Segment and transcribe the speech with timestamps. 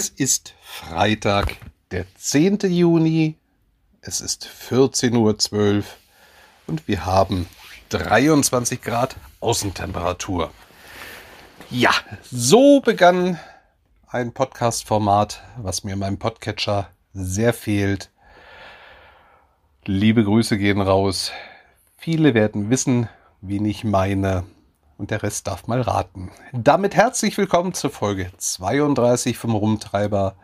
[0.00, 1.58] Es ist Freitag,
[1.90, 2.60] der 10.
[2.60, 3.36] Juni.
[4.00, 5.84] Es ist 14.12 Uhr
[6.66, 7.46] und wir haben
[7.90, 10.52] 23 Grad Außentemperatur.
[11.68, 11.90] Ja,
[12.32, 13.38] so begann
[14.06, 18.10] ein Podcast-Format, was mir in meinem Podcatcher sehr fehlt.
[19.84, 21.30] Liebe Grüße gehen raus.
[21.98, 23.10] Viele werden wissen,
[23.42, 24.44] wen ich meine.
[25.00, 26.30] Und der Rest darf mal raten.
[26.52, 30.36] Damit herzlich willkommen zur Folge 32 vom Rumtreiber.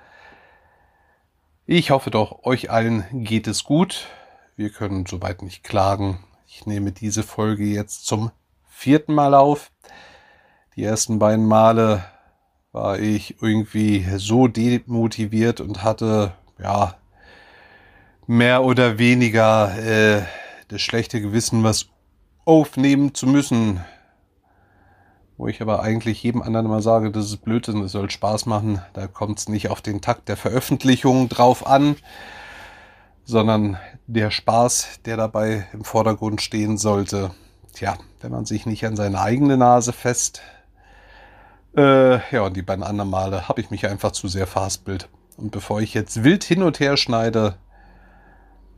[1.67, 4.07] Ich hoffe doch, euch allen geht es gut.
[4.57, 6.25] Wir können soweit nicht klagen.
[6.47, 8.31] Ich nehme diese Folge jetzt zum
[8.67, 9.71] vierten Mal auf.
[10.75, 12.07] Die ersten beiden Male
[12.73, 16.95] war ich irgendwie so demotiviert und hatte, ja,
[18.27, 20.23] mehr oder weniger äh,
[20.69, 21.91] das schlechte Gewissen, was
[22.47, 23.85] aufnehmen zu müssen.
[25.39, 28.81] Wo ich aber eigentlich jedem anderen immer sage, das ist Blödsinn, es soll Spaß machen.
[28.95, 31.97] Da kommt es nicht auf den Takt der Veröffentlichung drauf an,
[33.25, 33.77] sondern
[34.07, 37.33] der Spaß, der dabei im Vordergrund stehen sollte.
[37.75, 40.41] Tja, wenn man sich nicht an seine eigene Nase fest.
[41.77, 45.11] Äh, ja, und die beiden anderen Male habe ich mich einfach zu sehr verhaspelt.
[45.37, 47.57] Und bevor ich jetzt wild hin und her schneide,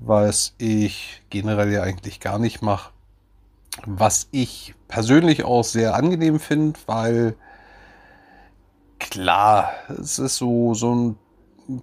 [0.01, 2.91] was ich generell ja eigentlich gar nicht mache,
[3.87, 7.37] was ich persönlich auch sehr angenehm finde, weil
[8.98, 11.19] klar, es ist so, so ein,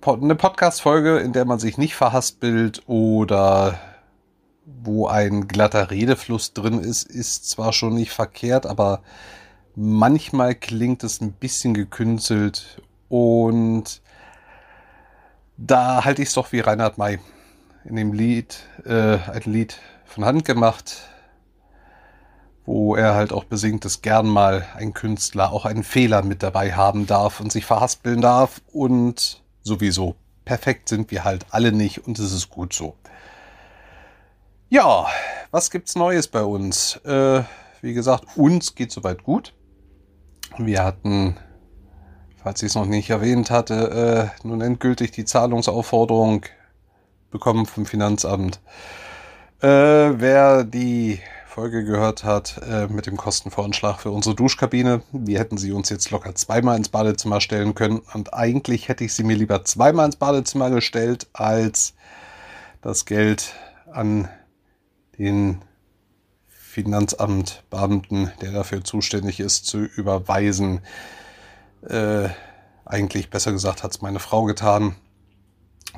[0.05, 3.79] eine Podcast-Folge, in der man sich nicht verhaspelt oder
[4.65, 9.01] wo ein glatter Redefluss drin ist, ist zwar schon nicht verkehrt, aber
[9.75, 14.01] manchmal klingt es ein bisschen gekünstelt und
[15.57, 17.19] da halte ich es doch wie Reinhard May
[17.85, 21.09] in dem Lied, äh, ein Lied von Hand gemacht,
[22.65, 26.73] wo er halt auch besingt, dass gern mal ein Künstler auch einen Fehler mit dabei
[26.73, 30.15] haben darf und sich verhaspeln darf und sowieso.
[30.45, 32.95] Perfekt sind wir halt alle nicht und es ist gut so.
[34.69, 35.05] Ja,
[35.51, 36.97] was gibt's Neues bei uns?
[37.05, 37.43] Äh,
[37.81, 39.53] wie gesagt, uns geht soweit gut.
[40.57, 41.37] Wir hatten,
[42.41, 46.45] falls ich es noch nicht erwähnt hatte, äh, nun endgültig die Zahlungsaufforderung
[47.29, 48.59] bekommen vom Finanzamt.
[49.61, 51.19] Äh, wer die
[51.55, 55.03] Folge gehört hat äh, mit dem Kostenvoranschlag für unsere Duschkabine.
[55.13, 58.01] Wir hätten sie uns jetzt locker zweimal ins Badezimmer stellen können.
[58.13, 61.93] Und eigentlich hätte ich sie mir lieber zweimal ins Badezimmer gestellt, als
[62.81, 63.53] das Geld
[63.89, 64.27] an
[65.17, 65.61] den
[66.49, 70.81] Finanzamtbeamten, der dafür zuständig ist, zu überweisen.
[71.87, 72.27] Äh,
[72.83, 74.97] eigentlich besser gesagt hat es meine Frau getan,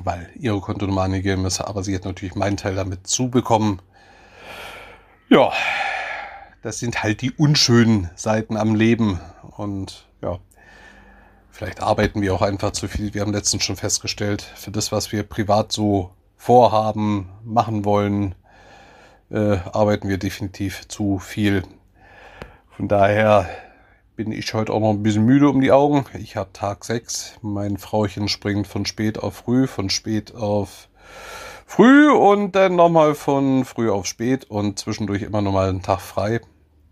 [0.00, 3.82] weil ihre Kontonummer angegeben ist, aber sie hat natürlich meinen Teil damit zubekommen.
[5.30, 5.52] Ja,
[6.62, 9.20] das sind halt die unschönen Seiten am Leben.
[9.58, 10.38] Und ja,
[11.50, 13.12] vielleicht arbeiten wir auch einfach zu viel.
[13.12, 18.36] Wir haben letztens schon festgestellt, für das, was wir privat so vorhaben, machen wollen,
[19.30, 21.62] äh, arbeiten wir definitiv zu viel.
[22.74, 23.50] Von daher
[24.16, 26.06] bin ich heute auch noch ein bisschen müde um die Augen.
[26.18, 27.34] Ich habe Tag 6.
[27.42, 30.88] Mein Frauchen springt von spät auf früh, von spät auf
[31.68, 36.40] früh und dann nochmal von früh auf spät und zwischendurch immer nochmal einen Tag frei.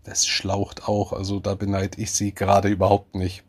[0.03, 3.43] Das schlaucht auch, also da beneide ich sie gerade überhaupt nicht.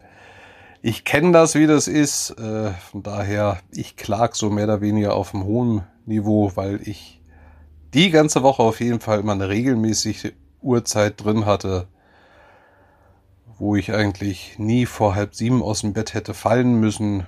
[0.81, 5.15] Ich kenne das, wie das ist, äh, von daher, ich klag so mehr oder weniger
[5.15, 7.21] auf einem hohen Niveau, weil ich
[7.93, 11.88] die ganze Woche auf jeden Fall immer eine regelmäßige Uhrzeit drin hatte,
[13.59, 17.27] wo ich eigentlich nie vor halb sieben aus dem Bett hätte fallen müssen,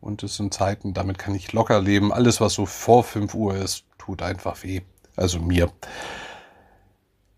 [0.00, 2.12] und es sind Zeiten, damit kann ich locker leben.
[2.12, 4.80] Alles, was so vor 5 Uhr ist, tut einfach weh.
[5.16, 5.70] Also mir.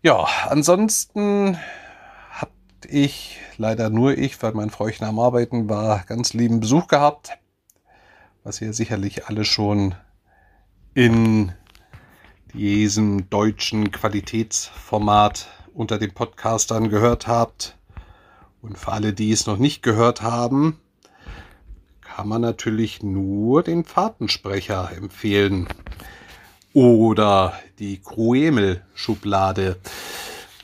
[0.01, 1.57] Ja, ansonsten
[2.29, 2.51] habe
[2.87, 7.37] ich, leider nur ich, weil mein Frauchen am Arbeiten war, ganz lieben Besuch gehabt.
[8.43, 9.95] Was ihr sicherlich alle schon
[10.93, 11.53] in
[12.53, 17.77] diesem deutschen Qualitätsformat unter den Podcastern gehört habt.
[18.61, 20.79] Und für alle, die es noch nicht gehört haben,
[22.15, 25.67] kann man natürlich nur den Fahrtensprecher empfehlen.
[26.71, 29.77] Oder die Kruemel-Schublade.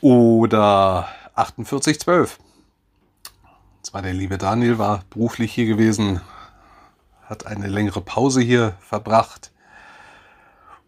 [0.00, 2.38] Oder 4812.
[3.82, 6.20] Zwar der liebe Daniel war beruflich hier gewesen,
[7.24, 9.50] hat eine längere Pause hier verbracht.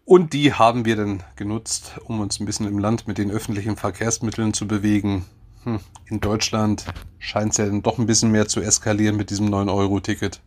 [0.05, 3.75] Und die haben wir dann genutzt, um uns ein bisschen im Land mit den öffentlichen
[3.75, 5.25] Verkehrsmitteln zu bewegen.
[5.63, 6.85] Hm, in Deutschland
[7.19, 10.41] scheint es ja dann doch ein bisschen mehr zu eskalieren mit diesem 9-Euro-Ticket.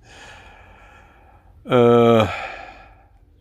[1.64, 2.26] Äh,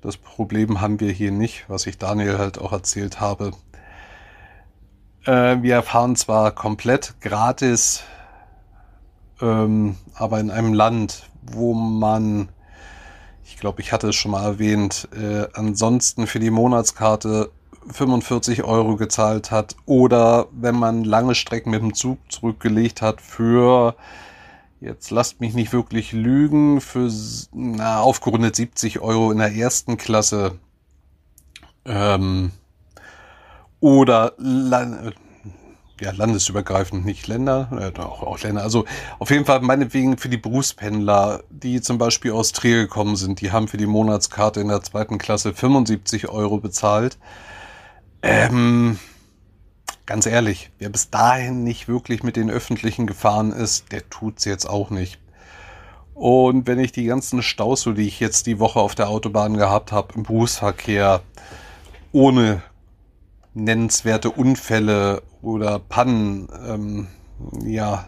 [0.02, 3.52] das Problem haben wir hier nicht, was ich Daniel halt auch erzählt habe.
[5.26, 8.04] Äh, wir fahren zwar komplett gratis,
[9.42, 12.50] ähm, aber in einem Land, wo man,
[13.44, 17.52] ich glaube, ich hatte es schon mal erwähnt, äh, ansonsten für die Monatskarte
[17.92, 23.96] 45 Euro gezahlt hat oder wenn man lange Strecken mit dem Zug zurückgelegt hat für,
[24.82, 27.10] jetzt lasst mich nicht wirklich lügen, für
[27.54, 30.60] na, aufgerundet 70 Euro in der ersten Klasse
[31.86, 32.52] ähm,
[33.80, 34.34] oder
[36.02, 38.64] ja, landesübergreifend, nicht Länder, äh, auch, auch Länder.
[38.64, 38.86] Also
[39.20, 43.52] auf jeden Fall meinetwegen für die Berufspendler, die zum Beispiel aus Trier gekommen sind, die
[43.52, 47.18] haben für die Monatskarte in der zweiten Klasse 75 Euro bezahlt.
[48.28, 48.98] Ähm,
[50.08, 54.68] ganz ehrlich, wer bis dahin nicht wirklich mit den Öffentlichen gefahren ist, der tut's jetzt
[54.68, 55.20] auch nicht.
[56.16, 59.92] Und wenn ich die ganzen Staus, die ich jetzt die Woche auf der Autobahn gehabt
[59.92, 61.22] habe, im Berufsverkehr,
[62.12, 62.64] ohne
[63.54, 67.08] nennenswerte Unfälle oder Pannen, ähm,
[67.64, 68.08] ja,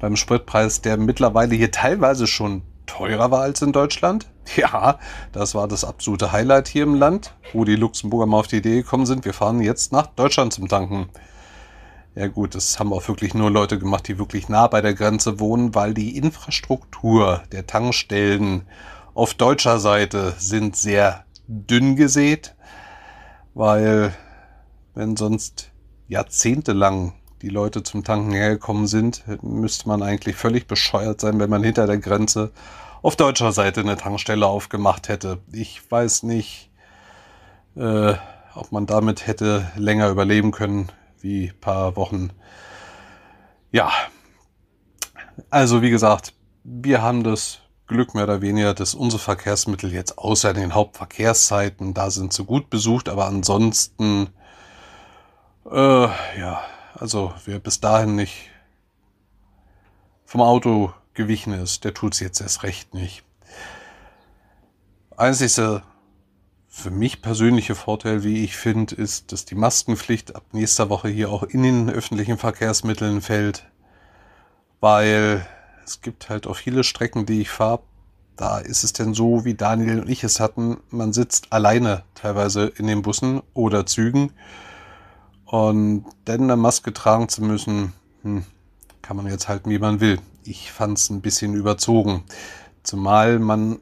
[0.00, 4.26] beim Spritpreis, der mittlerweile hier teilweise schon teurer war als in Deutschland.
[4.56, 4.98] Ja,
[5.32, 8.76] das war das absolute Highlight hier im Land, wo die Luxemburger mal auf die Idee
[8.76, 11.10] gekommen sind, wir fahren jetzt nach Deutschland zum Tanken.
[12.14, 15.38] Ja gut, das haben auch wirklich nur Leute gemacht, die wirklich nah bei der Grenze
[15.38, 18.62] wohnen, weil die Infrastruktur der Tankstellen
[19.12, 22.56] auf deutscher Seite sind sehr dünn gesät,
[23.52, 24.14] weil
[24.94, 25.72] wenn sonst
[26.08, 27.12] jahrzehntelang
[27.42, 31.86] die Leute zum Tanken hergekommen sind, müsste man eigentlich völlig bescheuert sein, wenn man hinter
[31.86, 32.50] der Grenze
[33.02, 35.38] auf deutscher Seite eine Tankstelle aufgemacht hätte.
[35.52, 36.70] Ich weiß nicht,
[37.76, 38.14] äh,
[38.54, 40.88] ob man damit hätte länger überleben können
[41.20, 42.30] wie paar Wochen.
[43.70, 43.92] Ja,
[45.50, 50.52] also wie gesagt, wir haben das Glück mehr oder weniger, dass unsere Verkehrsmittel jetzt außer
[50.52, 54.28] den Hauptverkehrszeiten, da sind sie gut besucht, aber ansonsten
[55.70, 56.08] äh,
[56.38, 56.60] ja,
[57.00, 58.50] also wer bis dahin nicht
[60.24, 63.24] vom Auto gewichen ist, der tut es jetzt erst recht nicht.
[65.16, 65.82] Einzigste
[66.68, 71.30] für mich persönliche Vorteil, wie ich finde, ist, dass die Maskenpflicht ab nächster Woche hier
[71.30, 73.66] auch in den öffentlichen Verkehrsmitteln fällt,
[74.80, 75.44] weil
[75.84, 77.80] es gibt halt auch viele Strecken, die ich fahre.
[78.36, 82.66] Da ist es denn so, wie Daniel und ich es hatten, man sitzt alleine teilweise
[82.66, 84.32] in den Bussen oder Zügen
[85.48, 88.44] und denn eine Maske tragen zu müssen, hm,
[89.00, 90.18] kann man jetzt halten, wie man will.
[90.44, 92.24] Ich fand es ein bisschen überzogen.
[92.82, 93.78] Zumal man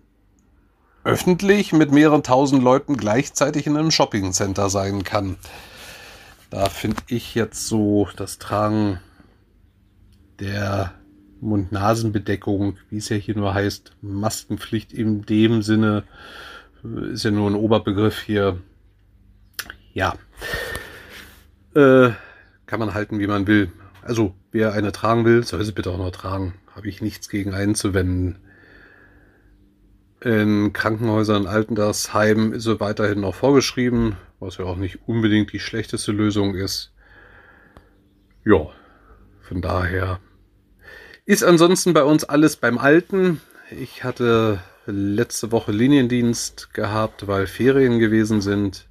[1.03, 5.37] öffentlich mit mehreren tausend Leuten gleichzeitig in einem Shoppingcenter sein kann.
[6.51, 9.01] Da finde ich jetzt so das Tragen
[10.39, 10.95] der
[11.41, 16.05] Mund-Nasen-Bedeckung, wie es ja hier nur heißt, Maskenpflicht in dem Sinne,
[17.13, 18.61] ist ja nur ein Oberbegriff hier.
[19.93, 20.15] Ja,
[21.77, 22.13] äh,
[22.67, 23.71] kann man halten, wie man will.
[24.03, 26.55] Also, wer eine tragen will, soll sie bitte auch noch tragen.
[26.75, 28.39] Habe ich nichts gegen einzuwenden.
[30.21, 36.13] In Krankenhäusern, Altersheimen ist sie weiterhin noch vorgeschrieben, was ja auch nicht unbedingt die schlechteste
[36.13, 36.93] Lösung ist.
[38.45, 38.69] Ja,
[39.43, 40.21] von daher
[41.27, 43.41] ist ansonsten bei uns alles beim Alten.
[43.71, 48.89] Ich hatte letzte Woche Liniendienst gehabt, weil Ferien gewesen sind.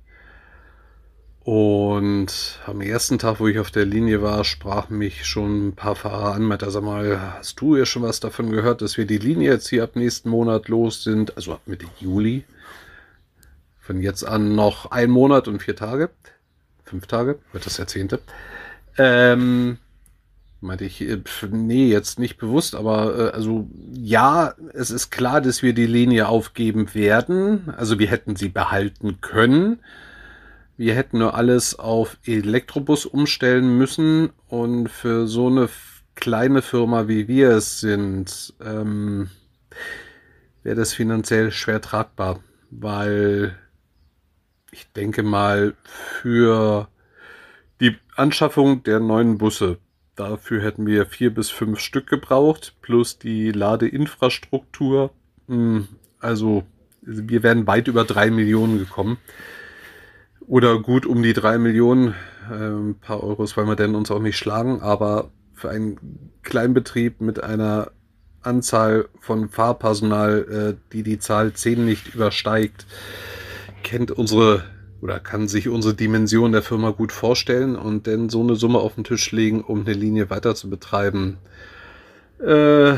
[1.46, 5.96] Und am ersten Tag, wo ich auf der Linie war, sprachen mich schon ein paar
[5.96, 9.20] Fahrer an, meinte, sag mal, hast du ja schon was davon gehört, dass wir die
[9.20, 11.38] Linie jetzt hier ab nächsten Monat los sind?
[11.38, 12.46] Also ab Mitte Juli.
[13.80, 16.10] Von jetzt an noch ein Monat und vier Tage.
[16.84, 18.22] Fünf Tage, wird das Jahrzehnte.
[18.98, 19.78] Ähm,
[20.62, 21.22] meinte ich, äh,
[21.52, 26.28] nee, jetzt nicht bewusst, aber äh, also ja, es ist klar, dass wir die Linie
[26.28, 27.72] aufgeben werden.
[27.78, 29.78] Also wir hätten sie behalten können.
[30.78, 35.70] Wir hätten nur alles auf Elektrobus umstellen müssen und für so eine
[36.16, 39.30] kleine Firma wie wir es sind, ähm,
[40.64, 42.40] wäre das finanziell schwer tragbar,
[42.72, 43.58] weil
[44.72, 46.90] ich denke mal für
[47.80, 49.78] die Anschaffung der neuen Busse,
[50.16, 55.12] dafür hätten wir vier bis fünf Stück gebraucht, plus die Ladeinfrastruktur.
[55.48, 55.88] Hm,
[56.20, 56.64] also
[57.02, 59.20] wir wären weit über drei Millionen gekommen
[60.48, 62.16] oder gut um die drei Millionen.
[62.50, 67.22] Äh, ein paar Euros wollen wir denn uns auch nicht schlagen, aber für einen Kleinbetrieb
[67.22, 67.92] mit einer
[68.42, 72.86] Anzahl von Fahrpersonal, äh, die die Zahl 10 nicht übersteigt,
[73.84, 74.64] kennt unsere
[75.02, 78.96] oder kann sich unsere Dimension der Firma gut vorstellen und denn so eine Summe auf
[78.96, 81.38] den Tisch legen, um eine Linie weiter zu betreiben,
[82.40, 82.94] äh,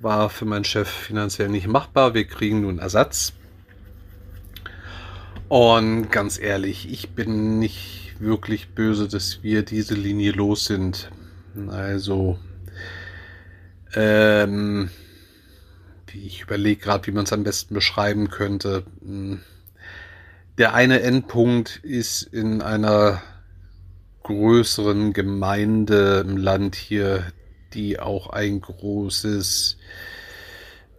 [0.00, 2.14] war für meinen Chef finanziell nicht machbar.
[2.14, 3.32] Wir kriegen nun Ersatz.
[5.52, 11.10] Und ganz ehrlich, ich bin nicht wirklich böse, dass wir diese Linie los sind.
[11.68, 12.38] Also,
[13.92, 14.88] ähm,
[16.10, 18.84] ich überlege gerade, wie man es am besten beschreiben könnte.
[20.56, 23.20] Der eine Endpunkt ist in einer
[24.22, 27.30] größeren Gemeinde im Land hier,
[27.74, 29.76] die auch ein großes,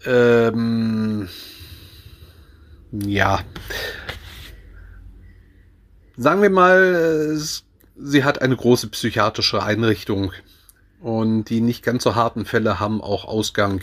[0.06, 1.28] ähm,
[2.92, 3.40] ja,
[6.18, 7.38] sagen wir mal,
[7.96, 10.32] sie hat eine große psychiatrische Einrichtung
[11.02, 13.82] und die nicht ganz so harten Fälle haben auch Ausgang.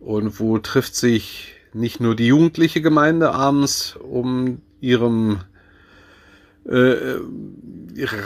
[0.00, 5.40] Und wo trifft sich nicht nur die jugendliche Gemeinde abends, um ihrem
[6.64, 7.16] äh,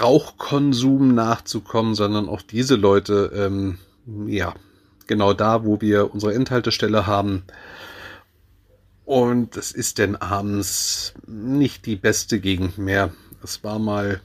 [0.00, 3.78] Rauchkonsum nachzukommen, sondern auch diese Leute, ähm,
[4.26, 4.54] ja,
[5.06, 7.44] genau da, wo wir unsere Endhaltestelle haben.
[9.04, 13.12] Und es ist denn abends nicht die beste Gegend mehr.
[13.42, 14.22] Es war mal,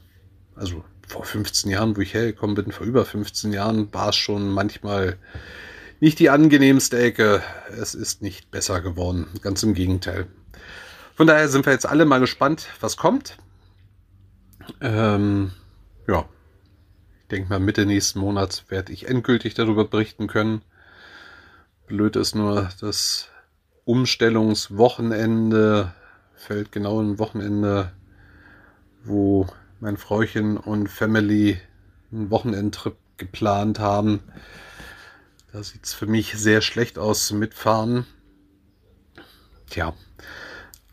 [0.56, 4.50] also vor 15 Jahren, wo ich hergekommen bin, vor über 15 Jahren, war es schon
[4.50, 5.18] manchmal
[6.00, 7.42] nicht die angenehmste Ecke.
[7.78, 9.26] Es ist nicht besser geworden.
[9.42, 10.26] Ganz im Gegenteil.
[11.14, 13.36] Von daher sind wir jetzt alle mal gespannt, was kommt.
[14.80, 15.50] Ähm,
[16.08, 16.26] ja,
[17.22, 20.62] ich denke mal, Mitte nächsten Monats werde ich endgültig darüber berichten können.
[21.86, 23.28] Blöd ist nur, das
[23.84, 25.94] Umstellungswochenende
[26.34, 27.92] fällt genau ein Wochenende,
[29.04, 29.46] wo
[29.80, 31.60] mein Frauchen und Family
[32.12, 34.20] einen Wochenendtrip geplant haben.
[35.52, 38.06] Da sieht es für mich sehr schlecht aus zum Mitfahren.
[39.68, 39.94] Tja,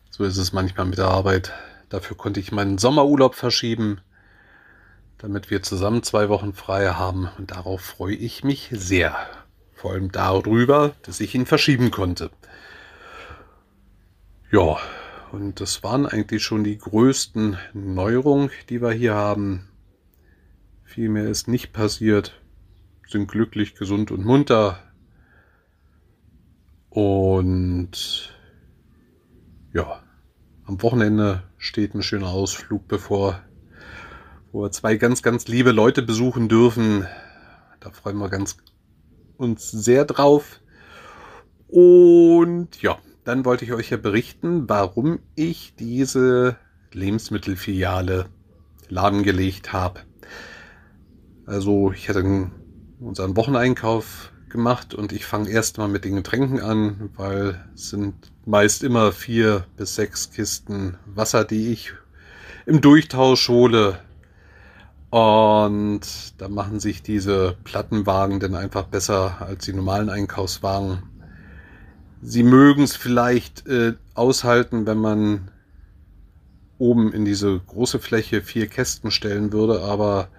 [0.09, 1.51] so ist es manchmal mit der Arbeit.
[1.89, 4.01] Dafür konnte ich meinen Sommerurlaub verschieben,
[5.17, 7.29] damit wir zusammen zwei Wochen frei haben.
[7.37, 9.15] Und darauf freue ich mich sehr.
[9.73, 12.31] Vor allem darüber, dass ich ihn verschieben konnte.
[14.51, 14.77] Ja,
[15.31, 19.69] und das waren eigentlich schon die größten Neuerungen, die wir hier haben.
[20.83, 22.41] Viel mehr ist nicht passiert
[23.09, 24.79] sind glücklich, gesund und munter.
[26.89, 28.33] Und
[29.73, 30.01] ja,
[30.65, 33.41] am Wochenende steht ein schöner Ausflug bevor,
[34.51, 37.07] wo wir zwei ganz, ganz liebe Leute besuchen dürfen.
[37.79, 38.57] Da freuen wir ganz
[39.37, 40.61] uns sehr drauf.
[41.67, 46.55] Und ja, dann wollte ich euch ja berichten, warum ich diese
[46.93, 48.27] Lebensmittelfiliale
[48.87, 49.99] ladengelegt habe.
[51.45, 52.49] Also ich hatte
[53.01, 58.81] unseren Wocheneinkauf gemacht und ich fange erstmal mit den Getränken an, weil es sind meist
[58.81, 61.91] immer vier bis sechs Kisten Wasser, die ich
[62.65, 63.99] im Durchtausch hole.
[65.09, 66.01] Und
[66.37, 71.16] da machen sich diese Plattenwagen dann einfach besser als die normalen Einkaufswagen.
[72.21, 75.51] Sie mögen es vielleicht äh, aushalten, wenn man
[76.77, 80.29] oben in diese große Fläche vier Kästen stellen würde, aber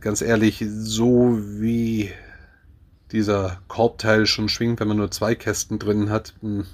[0.00, 2.10] ganz ehrlich, so wie
[3.12, 6.64] dieser Korbteil schon schwingt, wenn man nur zwei Kästen drin hat, hm,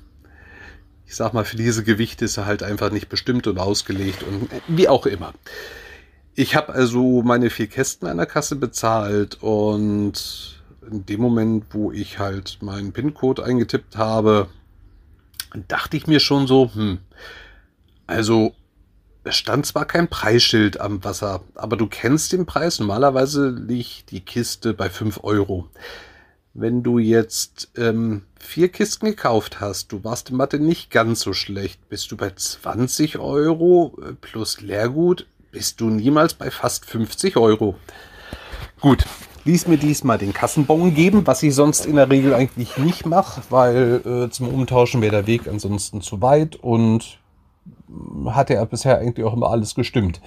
[1.07, 4.49] ich sag mal, für diese Gewichte ist er halt einfach nicht bestimmt und ausgelegt und
[4.69, 5.35] wie auch immer.
[6.35, 10.56] Ich habe also meine vier Kästen an der Kasse bezahlt und
[10.91, 14.49] in dem Moment, wo ich halt meinen PIN-Code eingetippt habe,
[15.69, 16.99] dachte ich mir schon so, hm,
[18.07, 18.55] also
[19.25, 22.79] es stand zwar kein Preisschild am Wasser, aber du kennst den Preis.
[22.79, 25.69] Normalerweise liegt die Kiste bei 5 Euro.
[26.55, 31.33] Wenn du jetzt ähm, vier Kisten gekauft hast, du warst in Mathe nicht ganz so
[31.33, 37.37] schlecht, bist du bei 20 Euro äh, plus Leergut, bist du niemals bei fast 50
[37.37, 37.77] Euro.
[38.81, 39.05] Gut,
[39.47, 43.43] ließ mir diesmal den Kassenbon geben, was ich sonst in der Regel eigentlich nicht mache,
[43.49, 47.21] weil äh, zum Umtauschen wäre der Weg ansonsten zu weit und
[48.27, 50.21] hatte er bisher eigentlich auch immer alles gestimmt.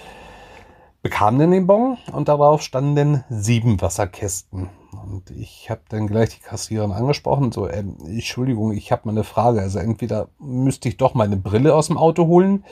[1.02, 4.70] Bekam dann den Bon und darauf standen sieben Wasserkästen.
[4.92, 9.24] Und ich habe dann gleich die Kassiererin angesprochen, so, äh, Entschuldigung, ich habe mal eine
[9.24, 9.62] Frage.
[9.62, 12.64] Also entweder müsste ich doch meine Brille aus dem Auto holen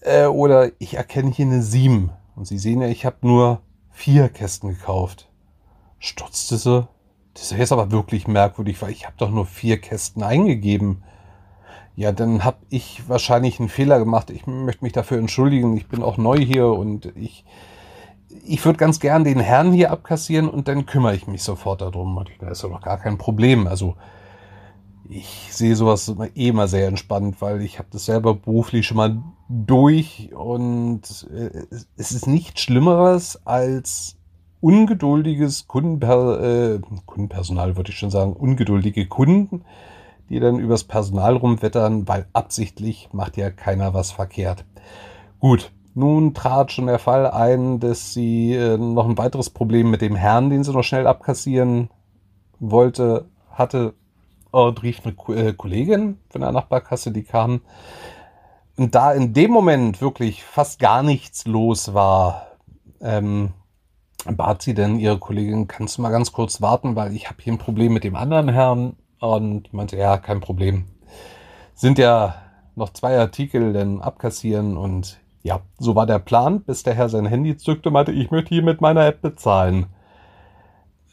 [0.00, 2.10] äh, oder ich erkenne hier eine sieben.
[2.36, 5.28] Und Sie sehen ja, ich habe nur vier Kästen gekauft.
[5.98, 6.88] Stutzte sie.
[7.34, 11.04] Das ist jetzt aber wirklich merkwürdig, weil ich habe doch nur vier Kästen eingegeben.
[11.94, 14.30] Ja, dann habe ich wahrscheinlich einen Fehler gemacht.
[14.30, 15.76] Ich möchte mich dafür entschuldigen.
[15.76, 17.44] Ich bin auch neu hier und ich,
[18.44, 22.24] ich würde ganz gern den Herrn hier abkassieren und dann kümmere ich mich sofort darum.
[22.38, 23.66] Da ist doch gar kein Problem.
[23.66, 23.96] Also
[25.08, 29.22] ich sehe sowas eh immer sehr entspannt, weil ich habe das selber beruflich schon mal
[29.48, 34.17] durch und äh, es ist nichts Schlimmeres als
[34.60, 39.64] ungeduldiges Kundenper äh, Kundenpersonal, würde ich schon sagen, ungeduldige Kunden,
[40.28, 44.64] die dann übers Personal rumwettern, weil absichtlich macht ja keiner was verkehrt.
[45.40, 50.00] Gut, Nun trat schon der Fall ein, dass sie äh, noch ein weiteres Problem mit
[50.00, 51.90] dem Herrn, den sie noch schnell abkassieren
[52.60, 53.94] wollte, hatte.
[54.52, 57.62] Und rief eine äh, Kollegin von der Nachbarkasse, die kam.
[58.76, 62.46] Und da in dem Moment wirklich fast gar nichts los war,
[63.00, 63.54] ähm,
[64.24, 67.52] bat sie denn ihre Kollegin, kannst du mal ganz kurz warten, weil ich habe hier
[67.52, 68.96] ein Problem mit dem anderen Herrn.
[69.20, 70.84] Und meinte, ja, kein Problem.
[71.74, 72.36] Sind ja
[72.76, 77.26] noch zwei Artikel denn abkassieren und ja, so war der Plan, bis der Herr sein
[77.26, 79.86] Handy zückte und meinte, ich möchte hier mit meiner App bezahlen.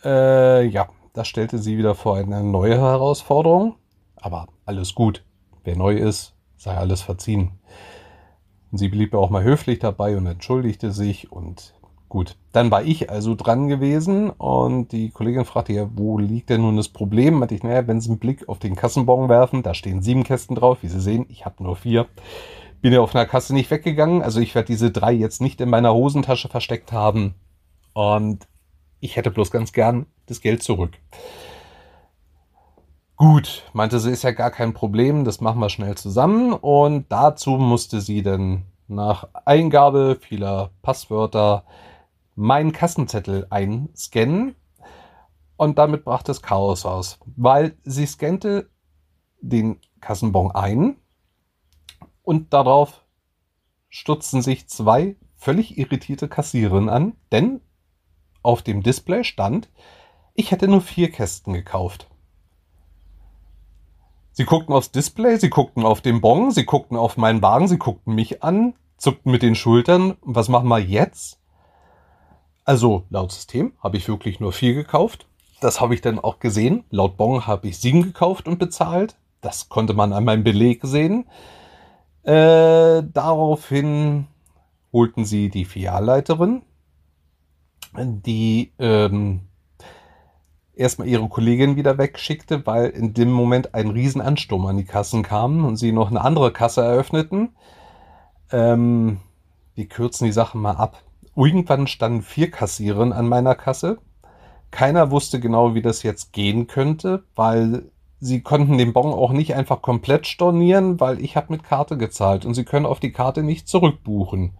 [0.03, 3.75] Äh, ja, das stellte sie wieder vor eine neue Herausforderung.
[4.17, 5.23] Aber alles gut.
[5.63, 7.51] Wer neu ist, sei alles verziehen.
[8.71, 11.73] Sie blieb auch mal höflich dabei und entschuldigte sich und
[12.15, 16.61] Gut, dann war ich also dran gewesen und die Kollegin fragte ja, wo liegt denn
[16.61, 17.33] nun das Problem?
[17.33, 20.55] Meinte ich, naja, wenn Sie einen Blick auf den Kassenbon werfen, da stehen sieben Kästen
[20.55, 22.07] drauf, wie Sie sehen, ich habe nur vier.
[22.79, 25.69] Bin ja auf einer Kasse nicht weggegangen, also ich werde diese drei jetzt nicht in
[25.69, 27.35] meiner Hosentasche versteckt haben
[27.91, 28.47] und
[29.01, 30.93] ich hätte bloß ganz gern das Geld zurück.
[33.17, 37.57] Gut, meinte sie, ist ja gar kein Problem, das machen wir schnell zusammen und dazu
[37.57, 41.65] musste sie dann nach Eingabe vieler Passwörter
[42.35, 44.55] meinen Kassenzettel einscannen
[45.57, 48.69] und damit brachte es Chaos aus, weil sie scannte
[49.41, 50.97] den Kassenbon ein
[52.23, 53.05] und darauf
[53.89, 57.61] stutzten sich zwei völlig irritierte Kassiererinnen an, denn
[58.41, 59.69] auf dem Display stand,
[60.33, 62.09] ich hätte nur vier Kästen gekauft.
[64.31, 67.77] Sie guckten aufs Display, sie guckten auf den Bon, sie guckten auf meinen Wagen, sie
[67.77, 70.17] guckten mich an, zuckten mit den Schultern.
[70.21, 71.39] Was machen wir jetzt?
[72.65, 75.27] Also laut System habe ich wirklich nur vier gekauft.
[75.61, 76.83] Das habe ich dann auch gesehen.
[76.89, 79.15] Laut Bon habe ich sieben gekauft und bezahlt.
[79.41, 81.25] Das konnte man an meinem Beleg sehen.
[82.23, 84.25] Äh, daraufhin
[84.91, 86.63] holten sie die Filialleiterin,
[87.95, 89.41] die ähm,
[90.73, 95.65] erstmal ihre Kollegin wieder wegschickte, weil in dem Moment ein Riesenansturm an die Kassen kam
[95.65, 97.55] und sie noch eine andere Kasse eröffneten.
[98.51, 99.19] Ähm,
[99.75, 101.04] wir kürzen die Sachen mal ab.
[101.35, 103.97] Irgendwann standen vier Kassieren an meiner Kasse.
[104.71, 109.55] Keiner wusste genau, wie das jetzt gehen könnte, weil sie konnten den Bon auch nicht
[109.55, 113.43] einfach komplett stornieren, weil ich habe mit Karte gezahlt und sie können auf die Karte
[113.43, 114.57] nicht zurückbuchen.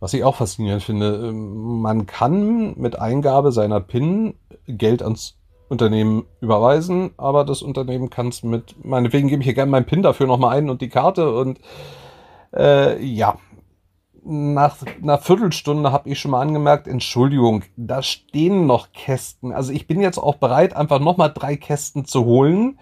[0.00, 4.34] Was ich auch faszinierend finde, ähm, man kann mit Eingabe seiner PIN
[4.66, 5.36] Geld ans
[5.68, 10.02] Unternehmen überweisen, aber das Unternehmen kann es mit, meinetwegen gebe ich hier gerne meinen PIN
[10.02, 11.60] dafür nochmal ein und die Karte und
[12.52, 13.36] äh, ja,
[14.24, 19.52] nach einer Viertelstunde habe ich schon mal angemerkt, Entschuldigung, da stehen noch Kästen.
[19.52, 22.78] Also ich bin jetzt auch bereit, einfach nochmal drei Kästen zu holen.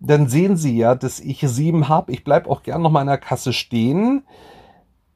[0.00, 2.12] Dann sehen Sie ja, dass ich sieben habe.
[2.12, 4.24] Ich bleibe auch gern nochmal in der Kasse stehen,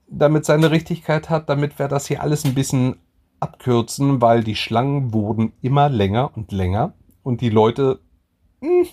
[0.06, 2.96] damit seine Richtigkeit hat, damit wir das hier alles ein bisschen
[3.40, 8.00] abkürzen, weil die Schlangen wurden immer länger und länger und die Leute,
[8.60, 8.86] mh,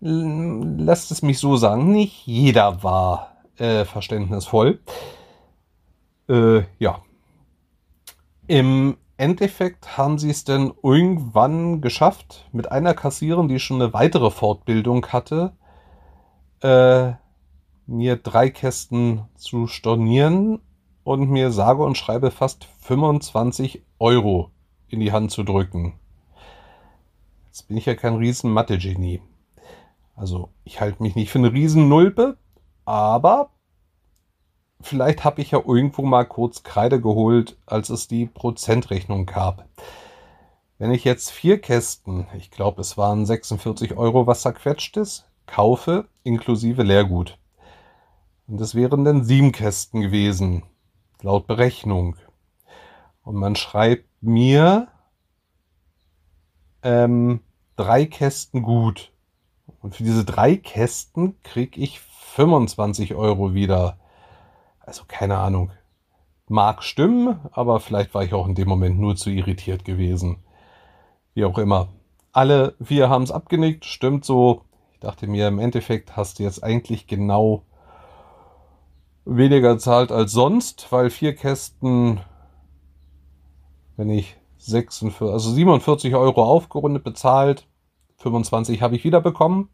[0.00, 4.80] hm, lasst es mich so sagen, nicht jeder war äh, verständnisvoll.
[6.28, 7.02] Äh, ja.
[8.46, 14.30] Im Endeffekt haben sie es denn irgendwann geschafft, mit einer Kassiererin, die schon eine weitere
[14.30, 15.52] Fortbildung hatte,
[16.60, 17.12] äh,
[17.86, 20.60] mir drei Kästen zu stornieren
[21.04, 24.50] und mir sage und schreibe fast 25 Euro
[24.88, 25.98] in die Hand zu drücken.
[27.46, 29.20] Jetzt bin ich ja kein riesen Mathe-Genie.
[30.16, 32.36] Also ich halte mich nicht für eine riesen Nulpe,
[32.84, 33.50] aber
[34.86, 39.68] vielleicht habe ich ja irgendwo mal kurz Kreide geholt, als es die Prozentrechnung gab.
[40.78, 46.06] Wenn ich jetzt vier Kästen, ich glaube es waren 46 Euro, was zerquetscht ist, kaufe,
[46.22, 47.38] inklusive Leergut.
[48.46, 50.64] Und es wären dann sieben Kästen gewesen,
[51.22, 52.16] laut Berechnung.
[53.22, 54.88] Und man schreibt mir
[56.82, 57.40] ähm,
[57.76, 59.12] drei Kästen gut.
[59.80, 63.98] Und für diese drei Kästen kriege ich 25 Euro wieder.
[64.86, 65.70] Also keine Ahnung.
[66.46, 70.44] Mag stimmen, aber vielleicht war ich auch in dem Moment nur zu irritiert gewesen.
[71.32, 71.88] Wie auch immer.
[72.32, 74.62] Alle vier haben es abgenickt, stimmt so.
[74.92, 77.62] Ich dachte mir, im Endeffekt hast du jetzt eigentlich genau
[79.24, 82.20] weniger zahlt als sonst, weil vier Kästen,
[83.96, 87.66] wenn ich 46, also 47 Euro aufgerundet bezahlt,
[88.18, 89.70] 25 habe ich wieder bekommen.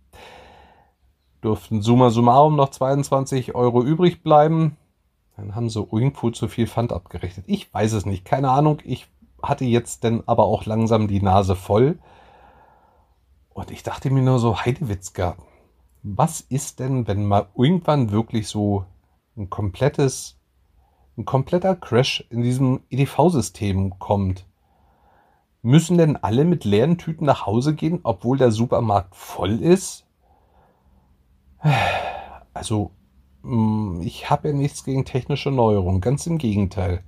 [1.40, 4.76] Durften summa summarum noch 22 Euro übrig bleiben.
[5.40, 7.46] Dann haben sie irgendwo zu viel Pfand abgerechnet.
[7.48, 8.80] Ich weiß es nicht, keine Ahnung.
[8.84, 9.08] Ich
[9.42, 11.98] hatte jetzt denn aber auch langsam die Nase voll.
[13.48, 15.36] Und ich dachte mir nur so, Heidewitzka,
[16.02, 18.84] was ist denn, wenn mal irgendwann wirklich so
[19.34, 20.38] ein komplettes,
[21.16, 24.46] ein kompletter Crash in diesem EDV-System kommt,
[25.62, 30.06] müssen denn alle mit leeren Tüten nach Hause gehen, obwohl der Supermarkt voll ist?
[32.52, 32.90] Also,
[34.02, 37.02] ich habe ja nichts gegen technische Neuerungen, ganz im Gegenteil.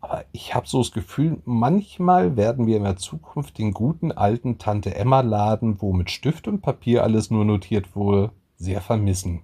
[0.00, 4.58] Aber ich habe so das Gefühl, manchmal werden wir in der Zukunft den guten alten
[4.58, 9.42] Tante Emma Laden, wo mit Stift und Papier alles nur notiert wurde, sehr vermissen.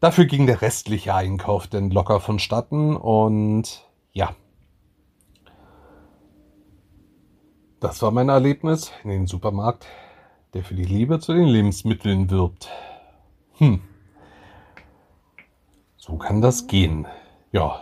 [0.00, 4.34] Dafür ging der restliche Einkauf denn locker vonstatten und ja.
[7.80, 9.86] Das war mein Erlebnis in den Supermarkt,
[10.54, 12.70] der für die Liebe zu den Lebensmitteln wirbt.
[13.58, 13.80] Hm.
[16.06, 17.06] So kann das gehen.
[17.50, 17.80] Ja,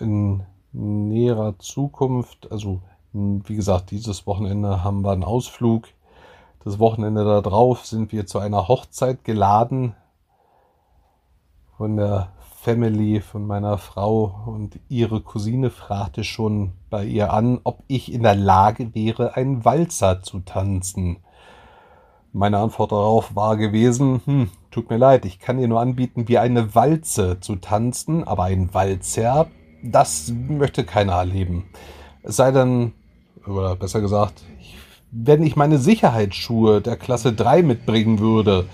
[0.00, 5.86] in näherer Zukunft, also wie gesagt, dieses Wochenende haben wir einen Ausflug.
[6.64, 9.94] Das Wochenende darauf sind wir zu einer Hochzeit geladen
[11.76, 17.84] von der Family von meiner Frau und ihre Cousine fragte schon bei ihr an, ob
[17.86, 21.18] ich in der Lage wäre, einen Walzer zu tanzen.
[22.32, 26.38] Meine Antwort darauf war gewesen, hm, tut mir leid, ich kann dir nur anbieten, wie
[26.38, 29.48] eine Walze zu tanzen, aber ein Walzer
[29.82, 31.64] das möchte keiner erleben.
[32.22, 32.92] Es sei denn,
[33.46, 34.42] oder besser gesagt,
[35.10, 38.66] wenn ich meine Sicherheitsschuhe der Klasse 3 mitbringen würde,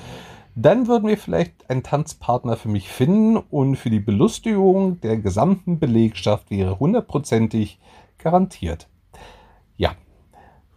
[0.54, 5.78] dann würden wir vielleicht einen Tanzpartner für mich finden und für die Belustigung der gesamten
[5.78, 7.78] Belegschaft wäre hundertprozentig
[8.18, 8.88] garantiert.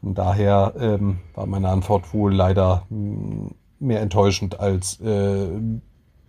[0.02, 5.50] Von daher ähm, war meine Antwort wohl leider hm, mehr enttäuschend als äh,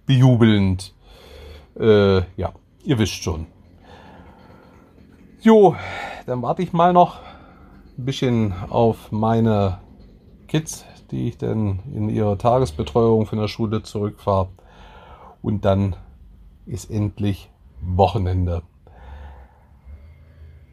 [0.07, 0.95] bejubelnd.
[1.79, 2.53] Äh, ja,
[2.85, 3.47] ihr wisst schon.
[5.41, 5.75] Jo,
[6.27, 7.19] dann warte ich mal noch
[7.97, 9.79] ein bisschen auf meine
[10.49, 14.49] Kids, die ich dann in ihre Tagesbetreuung von der Schule zurückfahre.
[15.43, 15.97] Und dann
[16.67, 18.63] ist endlich Wochenende.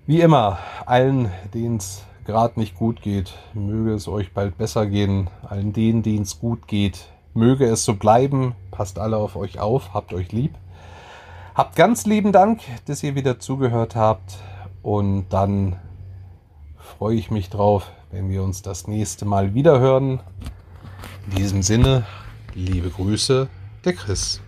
[0.06, 5.30] Wie immer, allen, denen es gerade nicht gut geht, möge es euch bald besser gehen.
[5.48, 8.54] Allen denen, denen es gut geht, möge es so bleiben.
[8.70, 10.54] Passt alle auf euch auf, habt euch lieb.
[11.56, 14.38] Habt ganz lieben Dank, dass ihr wieder zugehört habt.
[14.84, 15.78] Und dann
[16.78, 20.20] freue ich mich drauf, wenn wir uns das nächste Mal wieder hören.
[21.28, 22.06] In diesem Sinne,
[22.54, 23.48] liebe Grüße,
[23.86, 24.42] der Chris.